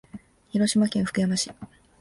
[0.49, 1.51] 広島県福山市